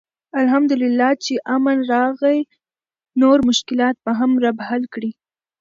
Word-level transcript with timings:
الحمدالله 0.41 1.09
چې 1.23 1.33
امن 1.55 1.77
راغی، 1.93 2.39
نور 3.21 3.37
مشکلات 3.49 3.95
به 4.05 4.11
هم 4.19 4.31
رب 4.43 4.57
حل 4.67 4.83
کړي. 4.93 5.11